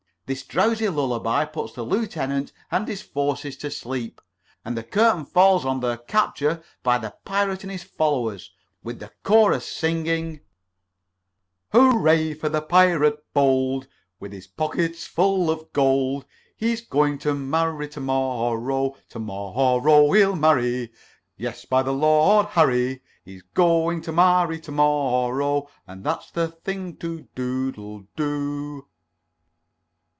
This 0.27 0.43
drowsy 0.43 0.87
lullaby 0.87 1.43
puts 1.43 1.73
the 1.73 1.83
lieutenant 1.83 2.53
and 2.71 2.87
his 2.87 3.01
forces 3.01 3.57
to 3.57 3.69
sleep, 3.69 4.21
and 4.63 4.77
the 4.77 4.83
curtain 4.83 5.25
falls 5.25 5.65
on 5.65 5.81
their 5.81 5.97
capture 5.97 6.63
by 6.83 6.99
the 6.99 7.13
pirate 7.25 7.63
and 7.65 7.71
his 7.73 7.83
followers, 7.83 8.49
with 8.81 8.99
the 8.99 9.11
chorus 9.23 9.67
singing: 9.67 10.39
"Hooray 11.73 12.33
for 12.33 12.47
the 12.47 12.61
pirate 12.61 13.21
bold, 13.33 13.89
With 14.21 14.31
his 14.31 14.47
pockets 14.47 15.05
full 15.05 15.51
of 15.51 15.73
gold; 15.73 16.23
He's 16.55 16.79
going 16.79 17.17
to 17.19 17.33
marry 17.35 17.89
to 17.89 17.99
morrow. 17.99 18.95
To 19.09 19.19
morrow 19.19 20.11
he'll 20.13 20.37
marry, 20.37 20.93
Yes, 21.35 21.65
by 21.65 21.83
the 21.83 21.91
Lord 21.91 22.45
Harry, 22.45 23.01
He's 23.25 23.41
go 23.53 23.91
ing 23.91 23.99
to 24.03 24.13
marry 24.13 24.61
to 24.61 24.71
mor 24.71 25.35
row! 25.35 25.67
And 25.85 26.05
that's 26.05 26.31
a 26.37 26.47
thing 26.47 26.95
to 26.99 27.27
doodle 27.35 28.05
doodle 28.15 28.15
doo." 28.15 28.87